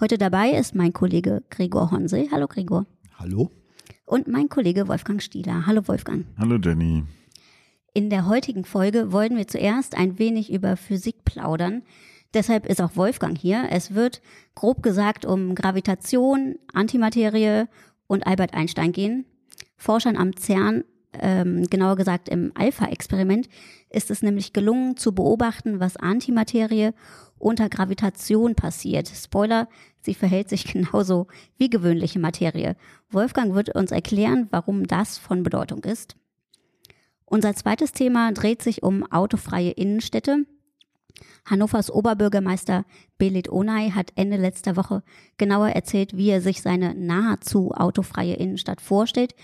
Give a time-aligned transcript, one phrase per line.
[0.00, 2.28] Heute dabei ist mein Kollege Gregor Honse.
[2.32, 2.86] Hallo Gregor.
[3.18, 3.50] Hallo.
[4.06, 5.66] Und mein Kollege Wolfgang Stieler.
[5.66, 6.24] Hallo Wolfgang.
[6.38, 7.04] Hallo Jenny.
[7.92, 11.82] In der heutigen Folge wollen wir zuerst ein wenig über Physik plaudern.
[12.32, 13.66] Deshalb ist auch Wolfgang hier.
[13.70, 14.22] Es wird
[14.54, 17.66] grob gesagt um Gravitation, Antimaterie
[18.06, 19.26] und Albert Einstein gehen.
[19.76, 20.84] Forschern am CERN,
[21.18, 23.48] ähm, genauer gesagt im Alpha-Experiment,
[23.88, 26.92] ist es nämlich gelungen zu beobachten, was Antimaterie
[27.38, 29.08] unter Gravitation passiert.
[29.08, 29.68] Spoiler,
[30.02, 32.76] sie verhält sich genauso wie gewöhnliche Materie.
[33.10, 36.16] Wolfgang wird uns erklären, warum das von Bedeutung ist.
[37.24, 40.46] Unser zweites Thema dreht sich um autofreie Innenstädte.
[41.44, 42.84] Hannovers Oberbürgermeister
[43.18, 45.02] Belit Onay hat Ende letzter Woche
[45.38, 49.34] genauer erzählt, wie er sich seine nahezu autofreie Innenstadt vorstellt.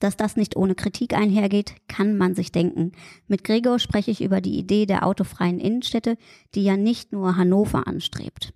[0.00, 2.92] Dass das nicht ohne Kritik einhergeht, kann man sich denken.
[3.28, 6.16] Mit Gregor spreche ich über die Idee der autofreien Innenstädte,
[6.54, 8.52] die ja nicht nur Hannover anstrebt.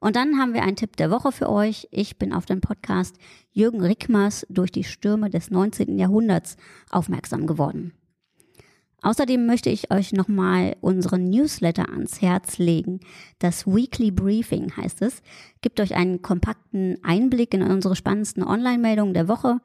[0.00, 1.86] Und dann haben wir einen Tipp der Woche für euch.
[1.90, 3.16] Ich bin auf den Podcast
[3.52, 5.98] Jürgen Rickmers durch die Stürme des 19.
[5.98, 6.56] Jahrhunderts
[6.90, 7.92] aufmerksam geworden.
[9.02, 13.00] Außerdem möchte ich euch nochmal unseren Newsletter ans Herz legen.
[13.38, 15.22] Das Weekly Briefing heißt es,
[15.62, 19.60] gibt euch einen kompakten Einblick in unsere spannendsten Online-Meldungen der Woche.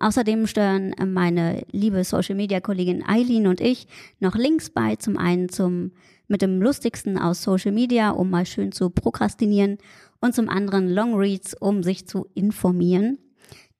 [0.00, 3.86] Außerdem steuern meine liebe Social-Media-Kollegin Eileen und ich
[4.20, 5.92] noch Links bei, zum einen zum
[6.28, 9.78] mit dem lustigsten aus Social Media, um mal schön zu prokrastinieren
[10.20, 13.18] und zum anderen Long Reads, um sich zu informieren.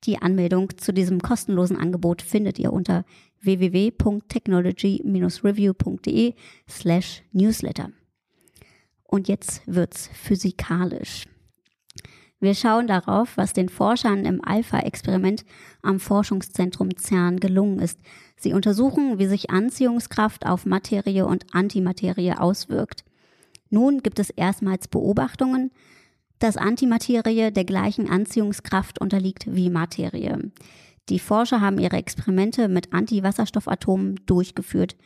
[0.04, 3.04] Die Anmeldung zu diesem kostenlosen Angebot findet ihr unter
[3.42, 6.34] www.technology-review.de
[6.68, 7.90] slash newsletter.
[9.04, 11.26] Und jetzt wird's physikalisch.
[12.40, 15.44] Wir schauen darauf, was den Forschern im Alpha-Experiment
[15.82, 17.98] am Forschungszentrum CERN gelungen ist.
[18.36, 23.04] Sie untersuchen, wie sich Anziehungskraft auf Materie und Antimaterie auswirkt.
[23.70, 25.72] Nun gibt es erstmals Beobachtungen,
[26.38, 30.52] dass Antimaterie der gleichen Anziehungskraft unterliegt wie Materie.
[31.08, 34.96] Die Forscher haben ihre Experimente mit Antiwasserstoffatomen durchgeführt.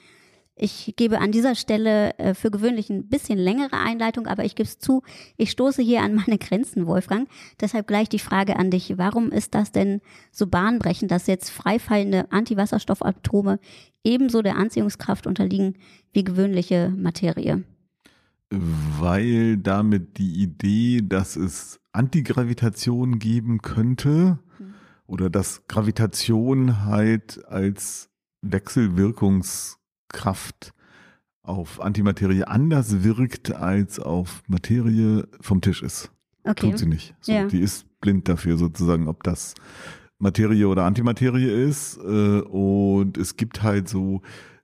[0.55, 4.69] Ich gebe an dieser Stelle äh, für gewöhnlich ein bisschen längere Einleitung, aber ich gebe
[4.69, 5.03] es zu,
[5.37, 7.29] ich stoße hier an meine Grenzen, Wolfgang.
[7.61, 8.99] Deshalb gleich die Frage an dich.
[8.99, 13.59] Warum ist das denn so bahnbrechend, dass jetzt freifallende Antiwasserstoffatome
[14.05, 15.77] ebenso der Anziehungskraft unterliegen
[16.13, 17.65] wie gewöhnliche Materie?
[18.51, 24.39] Weil damit die Idee, dass es Antigravitation geben könnte,
[25.13, 28.09] oder dass Gravitation halt als
[30.13, 30.73] Wechselwirkungskraft
[31.43, 36.13] auf Antimaterie anders wirkt als auf Materie vom Tisch ist.
[36.45, 36.71] Okay.
[36.71, 37.15] Tut sie nicht.
[37.21, 37.47] So, ja.
[37.47, 39.55] Die ist blind dafür sozusagen, ob das
[40.19, 41.97] Materie oder Antimaterie ist.
[41.99, 44.23] Äh, und es gibt halt so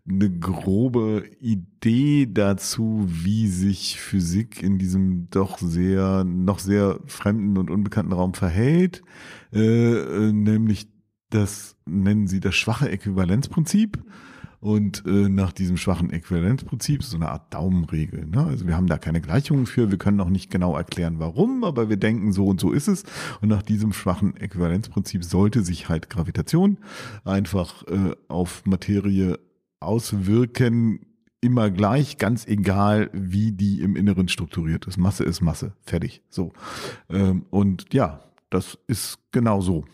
[0.08, 7.70] eine grobe Idee dazu, wie sich Physik in diesem doch sehr, noch sehr fremden und
[7.70, 9.02] unbekannten Raum verhält,
[9.52, 10.88] äh, nämlich
[11.30, 13.98] das nennen sie das schwache Äquivalenzprinzip.
[14.60, 18.26] Und äh, nach diesem schwachen Äquivalenzprinzip, so eine Art Daumenregel.
[18.26, 18.44] Ne?
[18.44, 21.88] Also wir haben da keine Gleichungen für, wir können auch nicht genau erklären, warum, aber
[21.88, 23.04] wir denken, so und so ist es.
[23.40, 26.78] Und nach diesem schwachen Äquivalenzprinzip sollte sich halt Gravitation
[27.24, 29.38] einfach äh, auf Materie
[29.80, 31.06] auswirken,
[31.40, 34.96] immer gleich, ganz egal, wie die im Inneren strukturiert ist.
[34.96, 36.22] Masse ist Masse, fertig.
[36.28, 36.52] So.
[37.08, 39.84] Ähm, und ja, das ist genau so.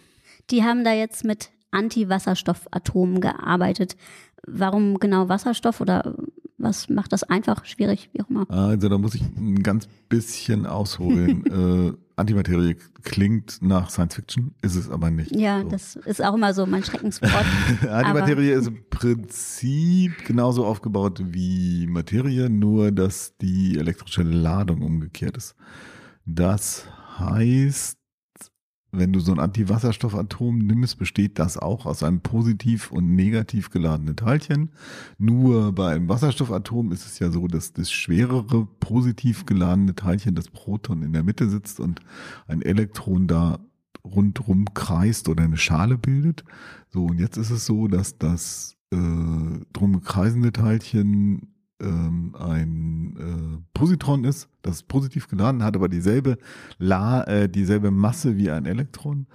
[0.51, 3.97] Die haben da jetzt mit Antiwasserstoffatomen gearbeitet.
[4.47, 6.15] Warum genau Wasserstoff oder
[6.65, 8.51] was macht das einfach schwierig, wie auch immer?
[8.51, 11.45] Also da muss ich ein ganz bisschen ausholen.
[11.47, 15.35] äh, Antimaterie klingt nach Science Fiction, ist es aber nicht.
[15.35, 15.69] Ja, so.
[15.69, 17.45] das ist auch immer so mein Schreckenswort.
[17.89, 25.57] Antimaterie ist im Prinzip genauso aufgebaut wie Materie, nur dass die elektrische Ladung umgekehrt ist.
[26.25, 26.87] Das
[27.19, 27.99] heißt,
[28.99, 34.17] wenn du so ein Antiwasserstoffatom nimmst, besteht das auch aus einem positiv und negativ geladenen
[34.17, 34.71] Teilchen.
[35.19, 40.49] Nur bei einem Wasserstoffatom ist es ja so, dass das schwerere positiv geladene Teilchen, das
[40.49, 42.01] Proton in der Mitte sitzt und
[42.47, 43.59] ein Elektron da
[44.05, 46.45] rundrum kreist oder eine Schale bildet.
[46.91, 48.97] So, und jetzt ist es so, dass das äh,
[49.73, 56.39] drum kreisende Teilchen ähm, ein äh, Positron ist, das ist positiv geladen, hat aber dieselbe,
[56.79, 59.27] La, äh, dieselbe Masse wie ein Elektron.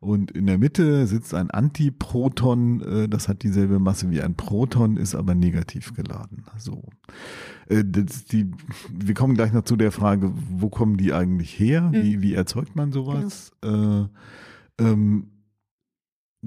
[0.00, 4.98] Und in der Mitte sitzt ein Antiproton, äh, das hat dieselbe Masse wie ein Proton,
[4.98, 6.44] ist aber negativ geladen.
[6.58, 6.82] So.
[7.68, 8.50] Äh, die,
[8.92, 11.82] wir kommen gleich noch zu der Frage, wo kommen die eigentlich her?
[11.82, 11.92] Mhm.
[11.94, 13.52] Wie, wie erzeugt man sowas?
[13.62, 14.02] Genau.
[14.02, 14.08] Äh,
[14.78, 15.30] ähm,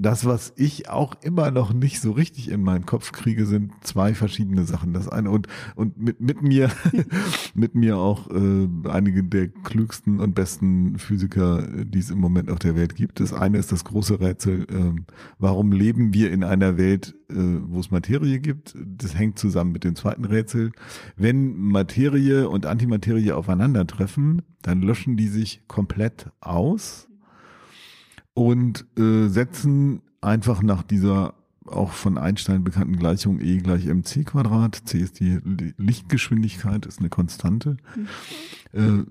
[0.00, 4.14] das, was ich auch immer noch nicht so richtig in meinen Kopf kriege, sind zwei
[4.14, 4.92] verschiedene Sachen.
[4.92, 6.70] Das eine und und mit mit mir
[7.54, 12.60] mit mir auch äh, einige der klügsten und besten Physiker, die es im Moment auf
[12.60, 13.20] der Welt gibt.
[13.20, 15.00] Das eine ist das große Rätsel: äh,
[15.38, 18.76] Warum leben wir in einer Welt, äh, wo es Materie gibt?
[18.76, 20.70] Das hängt zusammen mit dem zweiten Rätsel.
[21.16, 27.07] Wenn Materie und Antimaterie aufeinandertreffen, dann löschen die sich komplett aus
[28.38, 31.34] und äh, setzen einfach nach dieser
[31.66, 34.76] auch von Einstein bekannten Gleichung E gleich mc Quadrat.
[34.84, 35.40] C ist die
[35.76, 37.76] Lichtgeschwindigkeit, ist eine Konstante.
[38.72, 38.80] Mhm.
[38.80, 39.04] Äh,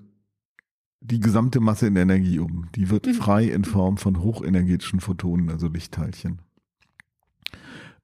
[1.00, 2.68] die gesamte Masse in Energie um.
[2.74, 3.12] Die wird mhm.
[3.12, 6.38] frei in Form von hochenergetischen Photonen, also Lichtteilchen.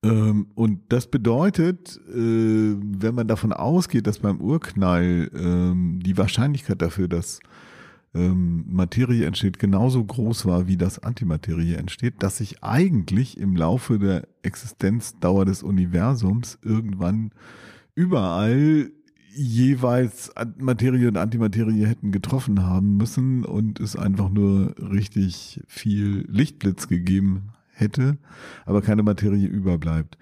[0.03, 6.83] Ähm, und das bedeutet, äh, wenn man davon ausgeht, dass beim Urknall ähm, die Wahrscheinlichkeit
[6.83, 7.41] dafür, dass
[8.15, 13.99] ähm, Materie entsteht, genauso groß war, wie das Antimaterie entsteht, dass sich eigentlich im Laufe
[13.99, 17.31] der Existenzdauer des Universums irgendwann
[17.95, 18.91] überall
[19.37, 26.87] jeweils Materie und Antimaterie hätten getroffen haben müssen und es einfach nur richtig viel Lichtblitz
[26.87, 28.17] gegeben hätte,
[28.65, 30.17] aber keine Materie überbleibt.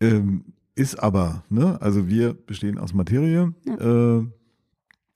[0.00, 0.44] Ähm,
[0.76, 3.54] ist aber, ne, also wir bestehen aus Materie.
[3.64, 4.18] Ja.
[4.18, 4.26] Äh,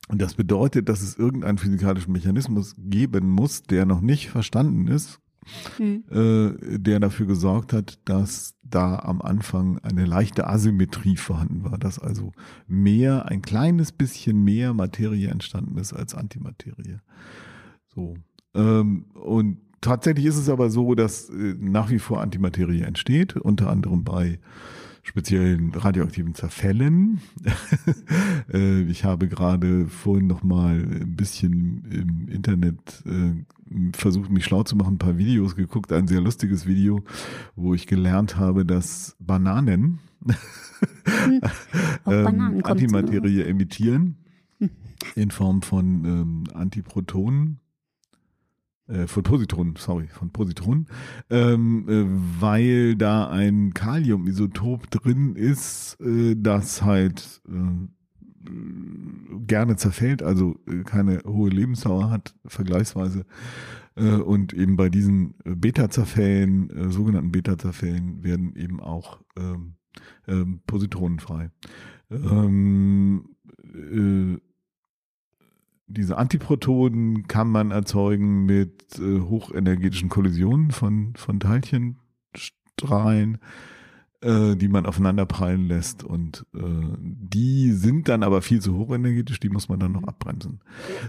[0.08, 5.20] und das bedeutet, dass es irgendeinen physikalischen Mechanismus geben muss, der noch nicht verstanden ist,
[5.76, 6.04] hm.
[6.10, 11.98] äh, der dafür gesorgt hat, dass da am Anfang eine leichte Asymmetrie vorhanden war, dass
[11.98, 12.32] also
[12.66, 16.98] mehr, ein kleines bisschen mehr Materie entstanden ist als Antimaterie.
[17.94, 18.14] So.
[18.54, 23.70] Ähm, und tatsächlich ist es aber so, dass äh, nach wie vor Antimaterie entsteht, unter
[23.70, 24.38] anderem bei
[25.08, 27.20] speziellen radioaktiven Zerfällen.
[28.50, 33.34] Äh, ich habe gerade vorhin noch mal ein bisschen im Internet äh,
[33.94, 37.02] versucht, mich schlau zu machen, ein paar Videos geguckt, ein sehr lustiges Video,
[37.56, 39.98] wo ich gelernt habe, dass Bananen
[42.06, 44.16] ähm, Antimaterie emittieren
[45.14, 47.60] in Form von ähm, Antiprotonen
[49.06, 50.86] von Positronen, sorry, von Positronen,
[51.30, 58.50] ähm, äh, weil da ein Kaliumisotop drin ist, äh, das halt äh,
[59.46, 63.26] gerne zerfällt, also äh, keine hohe Lebensdauer hat, vergleichsweise.
[63.94, 69.74] Äh, und eben bei diesen Beta-Zerfällen, äh, sogenannten Beta-Zerfällen, werden eben auch ähm,
[70.26, 71.50] ähm, Positronen frei.
[72.10, 74.38] Ähm, äh,
[75.88, 83.38] diese Antiprotonen kann man erzeugen mit äh, hochenergetischen Kollisionen von, von Teilchenstrahlen,
[84.20, 86.04] äh, die man aufeinander prallen lässt.
[86.04, 86.60] Und äh,
[87.00, 90.08] die sind dann aber viel zu hochenergetisch, die muss man dann noch mhm.
[90.08, 90.60] abbremsen.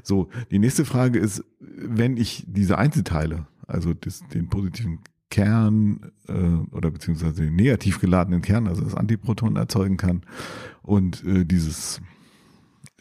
[0.02, 5.00] So, die nächste Frage ist, wenn ich diese Einzelteile, also das, den positiven
[5.30, 10.24] Kern äh, oder beziehungsweise den negativ geladenen Kern, also das Antiproton erzeugen kann
[10.82, 12.02] und äh, dieses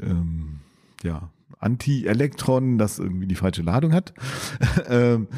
[0.00, 0.58] ähm,
[1.02, 4.14] ja, Anti-Elektron, das irgendwie die falsche Ladung hat.
[4.88, 5.28] ähm,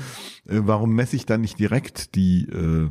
[0.46, 2.89] äh, warum messe ich dann nicht direkt die äh,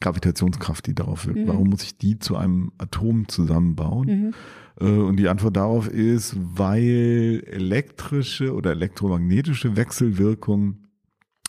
[0.00, 1.40] Gravitationskraft, die darauf wirkt?
[1.40, 1.48] Mhm.
[1.48, 4.06] Warum muss ich die zu einem Atom zusammenbauen?
[4.06, 4.34] Mhm.
[4.80, 10.84] Äh, und die Antwort darauf ist, weil elektrische oder elektromagnetische Wechselwirkung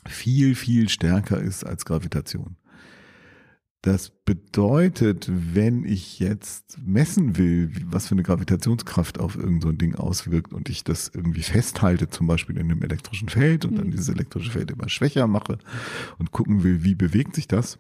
[0.07, 2.57] viel, viel stärker ist als Gravitation.
[3.85, 9.93] Das bedeutet, wenn ich jetzt messen will, was für eine Gravitationskraft auf irgendein so Ding
[9.93, 13.91] auswirkt und ich das irgendwie festhalte, zum Beispiel in einem elektrischen Feld und dann mhm.
[13.91, 15.59] dieses elektrische Feld immer schwächer mache
[16.17, 17.77] und gucken will, wie bewegt sich das,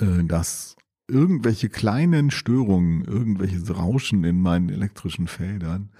[0.00, 0.74] äh, dass
[1.06, 5.90] irgendwelche kleinen Störungen, irgendwelches Rauschen in meinen elektrischen Feldern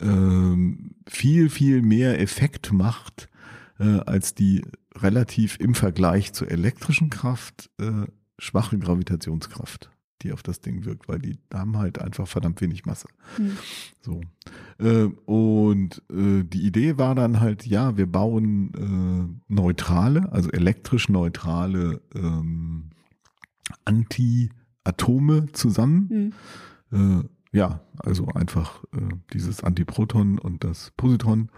[0.00, 3.28] ähm, viel, viel mehr Effekt macht,
[3.78, 4.64] äh, als die
[4.96, 8.06] relativ im Vergleich zur elektrischen Kraft äh,
[8.38, 9.90] schwache Gravitationskraft,
[10.22, 13.08] die auf das Ding wirkt, weil die haben halt einfach verdammt wenig Masse.
[13.38, 13.58] Mhm.
[14.00, 14.20] So.
[14.78, 21.08] Äh, und äh, die Idee war dann halt, ja, wir bauen äh, neutrale, also elektrisch
[21.08, 22.90] neutrale ähm,
[23.84, 26.32] Anti-Atome zusammen.
[26.90, 27.28] Mhm.
[27.52, 31.50] ja, also einfach äh, dieses Antiproton und das Positron,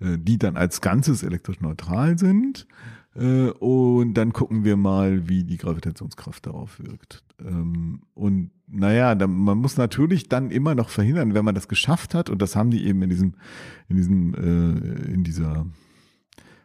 [0.00, 5.44] äh, die dann als Ganzes elektrisch neutral sind Äh, und dann gucken wir mal, wie
[5.44, 7.24] die Gravitationskraft darauf wirkt.
[7.44, 12.30] Ähm, und naja, man muss natürlich dann immer noch verhindern, wenn man das geschafft hat,
[12.30, 13.34] und das haben die eben in diesem,
[13.88, 15.66] in diesem, äh, in dieser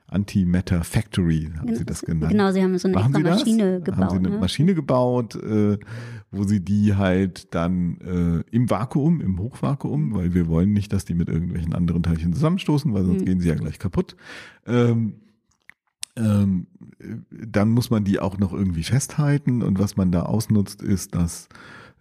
[0.07, 2.31] Antimatter Factory, haben sie das genannt.
[2.31, 3.85] Genau, sie haben so eine extra Maschine das?
[3.85, 3.99] gebaut.
[3.99, 4.37] Haben sie eine ne?
[4.37, 5.77] Maschine gebaut, äh,
[6.31, 11.05] wo sie die halt dann äh, im Vakuum, im Hochvakuum, weil wir wollen nicht, dass
[11.05, 13.25] die mit irgendwelchen anderen Teilchen zusammenstoßen, weil sonst mhm.
[13.25, 14.15] gehen sie ja gleich kaputt.
[14.67, 15.15] Ähm,
[16.15, 16.67] ähm,
[17.29, 21.47] dann muss man die auch noch irgendwie festhalten und was man da ausnutzt, ist, dass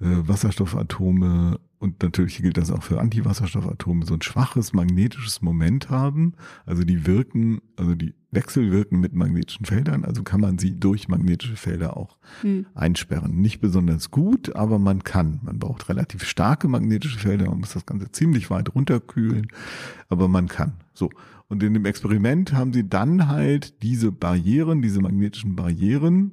[0.00, 6.34] äh, Wasserstoffatome und natürlich gilt das auch für Antiwasserstoffatome, so ein schwaches magnetisches Moment haben.
[6.64, 11.56] Also die wirken, also die wechselwirken mit magnetischen Feldern, also kann man sie durch magnetische
[11.56, 12.66] Felder auch hm.
[12.74, 13.40] einsperren.
[13.40, 15.40] Nicht besonders gut, aber man kann.
[15.42, 19.48] Man braucht relativ starke magnetische Felder, man muss das Ganze ziemlich weit runterkühlen,
[20.08, 20.74] aber man kann.
[20.94, 21.10] So.
[21.52, 26.32] Und in dem Experiment haben sie dann halt diese Barrieren, diese magnetischen Barrieren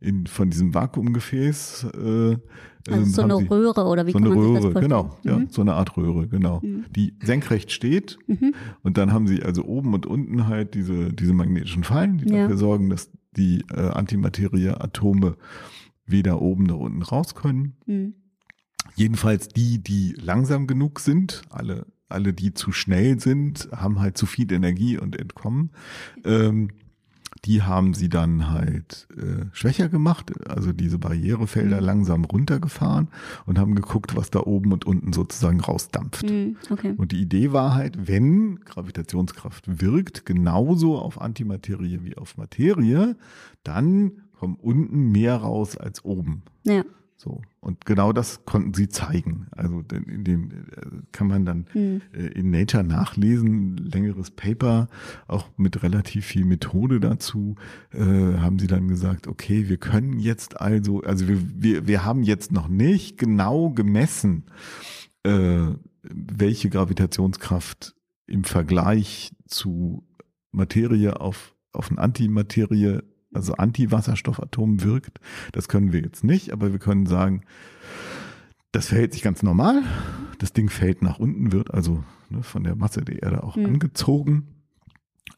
[0.00, 2.40] in, von diesem Vakuumgefäß äh, also
[2.88, 5.30] ähm, so eine Röhre oder wie so eine Röhre, genau, mhm.
[5.30, 6.86] ja, so eine Art Röhre, genau, mhm.
[6.96, 8.54] die senkrecht steht mhm.
[8.82, 12.44] und dann haben sie also oben und unten halt diese diese magnetischen Fallen, die ja.
[12.44, 15.36] dafür sorgen, dass die äh, Antimaterie-Atome
[16.06, 17.76] weder oben noch unten raus können.
[17.84, 18.14] Mhm.
[18.96, 24.26] Jedenfalls die, die langsam genug sind, alle alle, die zu schnell sind, haben halt zu
[24.26, 25.70] viel Energie und entkommen.
[26.24, 26.68] Ähm,
[27.44, 31.86] die haben sie dann halt äh, schwächer gemacht, also diese Barrierefelder mhm.
[31.86, 33.08] langsam runtergefahren
[33.44, 36.30] und haben geguckt, was da oben und unten sozusagen rausdampft.
[36.30, 36.94] Mhm, okay.
[36.96, 43.16] Und die Idee war halt, wenn Gravitationskraft wirkt, genauso auf Antimaterie wie auf Materie,
[43.62, 46.42] dann kommt unten mehr raus als oben.
[46.64, 46.84] Ja.
[47.24, 47.40] So.
[47.60, 49.46] Und genau das konnten sie zeigen.
[49.52, 50.54] Also in dem äh,
[51.10, 52.02] kann man dann hm.
[52.12, 54.88] Äh, in Nature nachlesen, längeres Paper,
[55.26, 57.54] auch mit relativ viel Methode dazu,
[57.92, 62.22] äh, haben sie dann gesagt, okay, wir können jetzt also, also wir, wir, wir haben
[62.22, 64.44] jetzt noch nicht genau gemessen,
[65.22, 65.68] äh,
[66.02, 67.94] welche Gravitationskraft
[68.26, 70.06] im Vergleich zu
[70.52, 73.00] Materie auf, auf eine Antimaterie
[73.34, 75.20] also Antiwasserstoffatom wirkt.
[75.52, 77.42] Das können wir jetzt nicht, aber wir können sagen,
[78.72, 79.82] das verhält sich ganz normal.
[80.38, 83.66] Das Ding fällt nach unten, wird also ne, von der Masse der Erde auch mhm.
[83.66, 84.48] angezogen.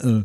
[0.01, 0.23] Äh,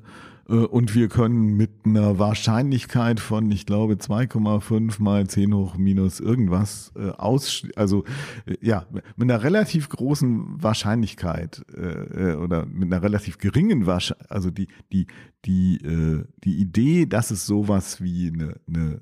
[0.47, 6.91] und wir können mit einer Wahrscheinlichkeit von, ich glaube, 2,5 mal 10 hoch minus irgendwas
[6.95, 8.03] äh, aus, also
[8.45, 14.51] äh, ja, mit einer relativ großen Wahrscheinlichkeit äh, oder mit einer relativ geringen Wahrscheinlichkeit, also
[14.51, 15.07] die, die,
[15.45, 19.01] die, äh, die Idee, dass es sowas wie eine, eine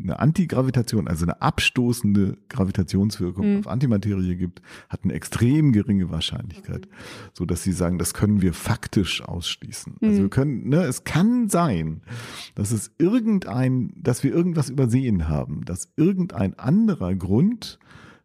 [0.00, 3.58] eine Antigravitation, also eine abstoßende Gravitationswirkung mhm.
[3.60, 7.30] auf Antimaterie gibt, hat eine extrem geringe Wahrscheinlichkeit, mhm.
[7.32, 9.94] so dass sie sagen, das können wir faktisch ausschließen.
[9.94, 10.08] Also mhm.
[10.10, 12.02] Also wir können, ne, es kann sein,
[12.54, 17.78] dass es irgendein, dass wir irgendwas übersehen haben, dass irgendein anderer Grund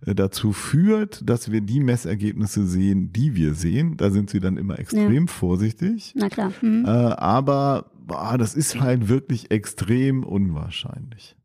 [0.06, 3.98] äh, dazu führt, dass wir die Messergebnisse sehen, die wir sehen.
[3.98, 5.32] Da sind sie dann immer extrem ja.
[5.32, 6.14] vorsichtig.
[6.16, 6.52] Na klar.
[6.62, 6.86] Mhm.
[6.86, 11.36] Äh, aber boah, das ist halt wirklich extrem unwahrscheinlich.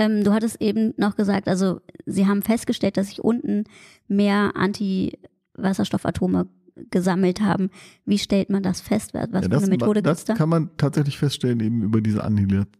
[0.00, 3.64] Ähm, du hattest eben noch gesagt, also sie haben festgestellt, dass sich unten
[4.08, 6.48] mehr Antiwasserstoffatome
[6.90, 7.68] gesammelt haben.
[8.06, 9.12] Wie stellt man das fest?
[9.12, 10.32] Was ja, für eine Methode gibt es da?
[10.32, 12.70] Das kann man tatsächlich feststellen, eben über diese Annihilation.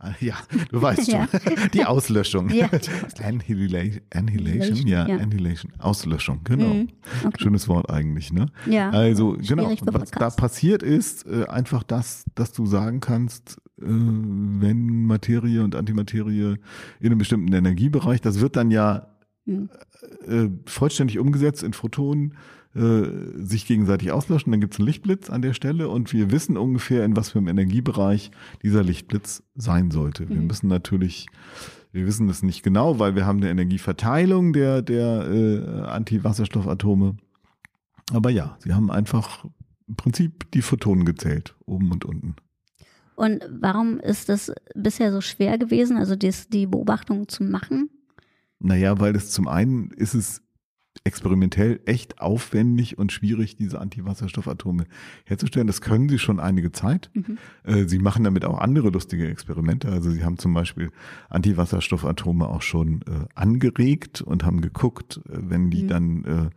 [0.20, 0.36] Ja,
[0.70, 1.26] du weißt schon.
[1.74, 2.50] Die Auslöschung.
[2.50, 2.68] Ja,
[3.22, 5.72] Annihilation, Annihilation, ja, Annihilation.
[5.78, 6.74] Auslöschung, genau.
[6.74, 6.88] Mhm,
[7.24, 7.42] okay.
[7.42, 8.46] Schönes Wort eigentlich, ne?
[8.66, 8.90] Ja.
[8.90, 9.70] Also, genau.
[9.86, 15.74] Was da passiert ist, äh, einfach das, dass du sagen kannst, äh, wenn Materie und
[15.74, 16.56] Antimaterie
[17.00, 19.08] in einem bestimmten Energiebereich, das wird dann ja
[19.46, 19.68] mhm.
[20.26, 22.34] äh, vollständig umgesetzt in Photonen,
[22.74, 23.02] äh,
[23.36, 27.04] sich gegenseitig auslöschen, dann gibt es einen Lichtblitz an der Stelle und wir wissen ungefähr,
[27.04, 28.30] in was für einem Energiebereich
[28.62, 30.28] dieser Lichtblitz sein sollte.
[30.28, 30.46] Wir mhm.
[30.46, 31.26] müssen natürlich
[31.92, 37.16] wir wissen das nicht genau, weil wir haben eine Energieverteilung der, der äh, Antiwasserstoffatome.
[38.12, 39.44] Aber ja, sie haben einfach
[39.86, 42.36] im Prinzip die Photonen gezählt, oben und unten.
[43.16, 47.90] Und warum ist das bisher so schwer gewesen, also dies, die Beobachtung zu machen?
[48.60, 50.42] Naja, weil es zum einen ist es
[51.04, 54.84] experimentell echt aufwendig und schwierig, diese Antiwasserstoffatome
[55.24, 55.66] herzustellen.
[55.66, 57.10] Das können sie schon einige Zeit.
[57.14, 57.38] Mhm.
[57.64, 59.88] Äh, sie machen damit auch andere lustige Experimente.
[59.88, 60.90] Also sie haben zum Beispiel
[61.30, 65.88] Antiwasserstoffatome auch schon äh, angeregt und haben geguckt, äh, wenn die mhm.
[65.88, 66.52] dann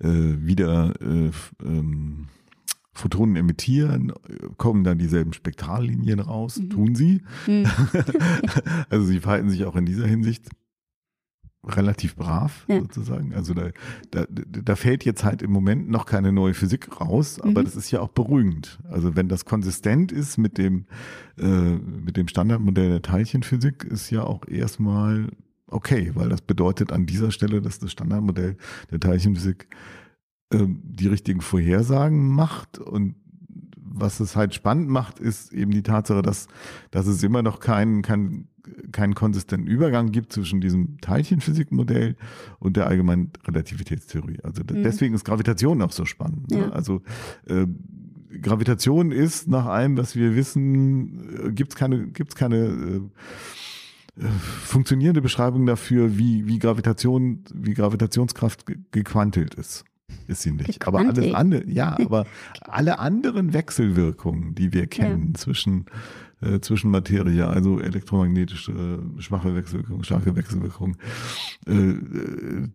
[0.00, 1.30] äh, äh, wieder äh,
[1.64, 2.26] ähm,
[2.96, 4.12] Photonen emittieren,
[4.56, 6.70] kommen dann dieselben Spektrallinien raus, mhm.
[6.70, 7.22] tun sie.
[7.46, 7.66] Mhm.
[8.88, 10.48] also sie verhalten sich auch in dieser Hinsicht
[11.66, 12.80] relativ brav ja.
[12.80, 13.34] sozusagen.
[13.34, 13.70] Also da,
[14.10, 17.64] da, da fällt jetzt halt im Moment noch keine neue Physik raus, aber mhm.
[17.64, 18.78] das ist ja auch beruhigend.
[18.90, 20.86] Also wenn das konsistent ist mit dem,
[21.38, 25.28] äh, mit dem Standardmodell der Teilchenphysik, ist ja auch erstmal
[25.66, 28.56] okay, weil das bedeutet an dieser Stelle, dass das Standardmodell
[28.90, 29.68] der Teilchenphysik
[30.50, 33.16] äh, die richtigen Vorhersagen macht und
[33.96, 36.48] was es halt spannend macht, ist eben die Tatsache, dass,
[36.90, 38.48] dass es immer noch keinen, keinen,
[38.92, 42.16] keinen konsistenten Übergang gibt zwischen diesem Teilchenphysikmodell
[42.58, 44.38] und der allgemeinen Relativitätstheorie.
[44.42, 44.82] Also mhm.
[44.82, 46.50] deswegen ist Gravitation auch so spannend.
[46.50, 46.60] Ne?
[46.60, 46.70] Ja.
[46.70, 47.02] Also
[47.46, 47.66] äh,
[48.40, 53.00] Gravitation ist nach allem, was wir wissen, äh, gibt es keine, gibt's keine äh,
[54.20, 54.28] äh,
[54.64, 59.84] funktionierende Beschreibung dafür, wie, wie Gravitation, wie Gravitationskraft gequantelt ist
[60.26, 60.86] ist sie nicht.
[60.86, 62.26] Aber alles andere, ja, aber
[62.60, 65.34] alle anderen Wechselwirkungen, die wir kennen ja.
[65.34, 65.86] zwischen,
[66.44, 70.96] äh, zwischen Materie, also elektromagnetische, äh, schwache Wechselwirkung, starke Wechselwirkung,
[71.66, 72.68] äh, äh,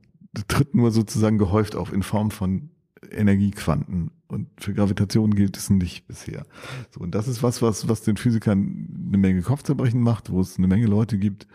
[0.47, 2.69] tritt nur sozusagen gehäuft auf in Form von
[3.11, 4.11] Energiequanten.
[4.27, 6.45] Und für Gravitation gilt es nicht bisher.
[6.91, 10.57] So, und das ist was, was, was den Physikern eine Menge Kopfzerbrechen macht, wo es
[10.57, 11.47] eine Menge Leute gibt,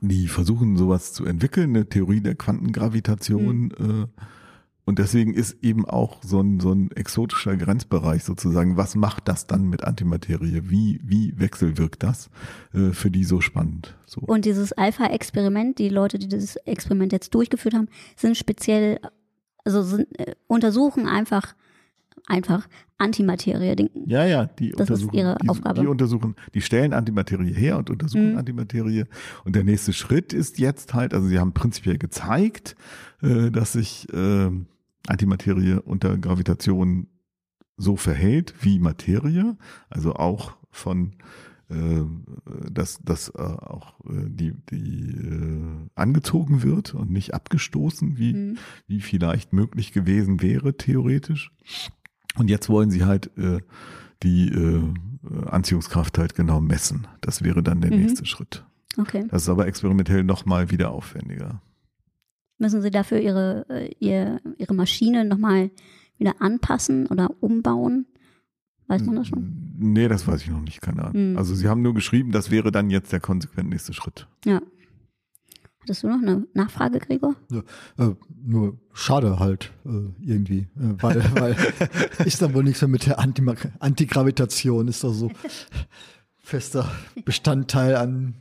[0.00, 4.02] die versuchen, sowas zu entwickeln, eine Theorie der Quantengravitation, mhm.
[4.02, 4.06] äh,
[4.90, 9.46] und deswegen ist eben auch so ein, so ein exotischer Grenzbereich sozusagen, was macht das
[9.46, 10.62] dann mit Antimaterie?
[10.64, 12.28] Wie, wie wechselwirkt das
[12.74, 13.96] äh, für die so spannend?
[14.04, 14.20] So.
[14.22, 18.98] Und dieses Alpha-Experiment, die Leute, die dieses Experiment jetzt durchgeführt haben, sind speziell,
[19.64, 21.54] also sind, äh, untersuchen einfach
[22.26, 22.68] einfach
[22.98, 24.08] Antimaterie denken.
[24.08, 25.14] Ja, ja, die das untersuchen.
[25.14, 25.80] ist ihre die, Aufgabe.
[25.80, 28.38] Die untersuchen, die stellen Antimaterie her und untersuchen mhm.
[28.38, 29.04] Antimaterie.
[29.44, 32.76] Und der nächste Schritt ist jetzt halt, also sie haben prinzipiell gezeigt,
[33.22, 34.50] äh, dass sich äh,
[35.06, 37.08] Antimaterie unter Gravitation
[37.76, 39.56] so verhält wie Materie,
[39.88, 41.14] also auch von
[41.70, 42.04] äh,
[42.70, 48.58] dass, äh, auch äh, die, die äh, angezogen wird und nicht abgestoßen, wie, mhm.
[48.88, 51.52] wie vielleicht möglich gewesen wäre, theoretisch.
[52.36, 53.60] Und jetzt wollen sie halt äh,
[54.24, 54.82] die äh,
[55.46, 57.06] Anziehungskraft halt genau messen.
[57.20, 58.00] Das wäre dann der mhm.
[58.00, 58.64] nächste Schritt.
[58.98, 59.24] Okay.
[59.30, 61.62] Das ist aber experimentell nochmal wieder aufwendiger.
[62.60, 65.70] Müssen Sie dafür Ihre, äh, Ihre, Ihre Maschine nochmal
[66.18, 68.06] wieder anpassen oder umbauen?
[68.86, 69.74] Weiß man das schon?
[69.78, 71.30] Nee, das weiß ich noch nicht, keine Ahnung.
[71.30, 71.38] Mhm.
[71.38, 74.28] Also Sie haben nur geschrieben, das wäre dann jetzt der konsequent nächste Schritt.
[74.44, 74.60] Ja.
[75.80, 77.34] Hattest du noch eine Nachfrage, Gregor?
[77.50, 77.62] Ja,
[77.98, 81.56] äh, nur schade halt äh, irgendwie, äh, weil, weil
[82.26, 83.42] ist dann wohl nichts mehr mit der Anti
[83.78, 85.30] Antigravitation, ist doch so
[86.50, 86.90] fester
[87.24, 88.34] Bestandteil an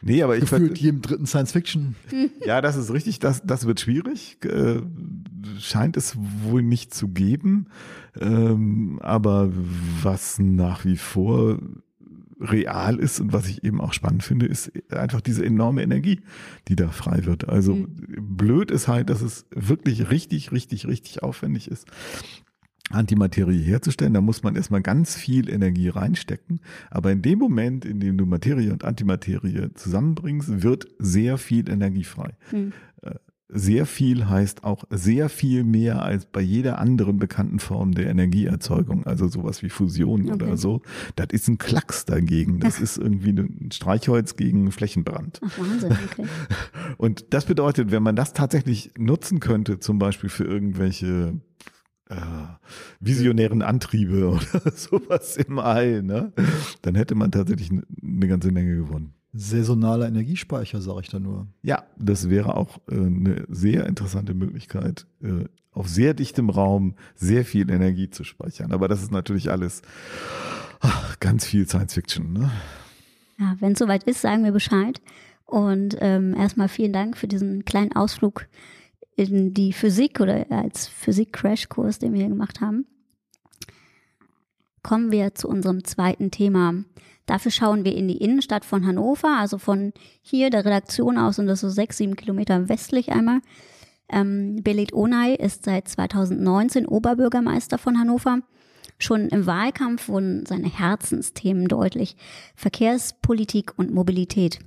[0.00, 1.96] nee, aber ich gefühlt jedem dritten Science-Fiction.
[2.46, 4.80] Ja, das ist richtig, das, das wird schwierig, äh,
[5.58, 7.66] scheint es wohl nicht zu geben,
[8.20, 9.50] ähm, aber
[10.02, 11.58] was nach wie vor
[12.38, 16.20] real ist und was ich eben auch spannend finde, ist einfach diese enorme Energie,
[16.68, 17.48] die da frei wird.
[17.48, 18.36] Also mhm.
[18.36, 21.86] blöd ist halt, dass es wirklich richtig, richtig, richtig aufwendig ist.
[22.90, 26.60] Antimaterie herzustellen, da muss man erstmal ganz viel Energie reinstecken.
[26.90, 32.04] Aber in dem Moment, in dem du Materie und Antimaterie zusammenbringst, wird sehr viel Energie
[32.04, 32.34] frei.
[32.52, 32.72] Mhm
[33.48, 39.06] sehr viel heißt auch sehr viel mehr als bei jeder anderen bekannten Form der Energieerzeugung,
[39.06, 40.32] also sowas wie Fusion okay.
[40.32, 40.82] oder so.
[41.14, 42.58] Das ist ein Klacks dagegen.
[42.58, 45.40] Das ist irgendwie ein Streichholz gegen Flächenbrand.
[45.44, 46.26] Ach, Wahnsinn, okay.
[46.96, 51.32] Und das bedeutet, wenn man das tatsächlich nutzen könnte, zum Beispiel für irgendwelche äh,
[53.00, 56.32] visionären Antriebe oder sowas im All, ne?
[56.82, 61.46] dann hätte man tatsächlich eine ganze Menge gewonnen saisonaler Energiespeicher, sage ich da nur.
[61.62, 67.44] Ja, das wäre auch äh, eine sehr interessante Möglichkeit, äh, auf sehr dichtem Raum sehr
[67.44, 68.72] viel Energie zu speichern.
[68.72, 69.82] Aber das ist natürlich alles
[70.80, 72.32] ach, ganz viel Science Fiction.
[72.32, 72.50] Ne?
[73.38, 75.02] Ja, wenn es soweit ist, sagen wir Bescheid.
[75.44, 78.46] Und ähm, erstmal vielen Dank für diesen kleinen Ausflug
[79.16, 82.86] in die Physik oder als Physik-Crashkurs, den wir hier gemacht haben.
[84.82, 86.84] Kommen wir zu unserem zweiten Thema.
[87.24, 91.46] Dafür schauen wir in die Innenstadt von Hannover, also von hier der Redaktion aus und
[91.46, 93.40] das so sechs, sieben Kilometer westlich einmal.
[94.08, 98.42] Ähm, Belit Onay ist seit 2019 Oberbürgermeister von Hannover.
[98.98, 102.16] Schon im Wahlkampf wurden seine Herzensthemen deutlich.
[102.54, 104.60] Verkehrspolitik und Mobilität.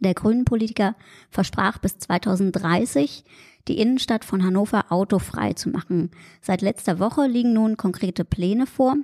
[0.00, 0.96] Der grünen Politiker
[1.30, 3.24] versprach bis 2030,
[3.68, 6.10] die Innenstadt von Hannover autofrei zu machen.
[6.42, 8.96] Seit letzter Woche liegen nun konkrete Pläne vor.